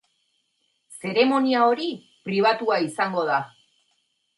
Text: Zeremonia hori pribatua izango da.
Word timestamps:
Zeremonia 1.01 1.61
hori 1.67 1.93
pribatua 2.31 2.83
izango 2.91 3.31
da. 3.33 3.41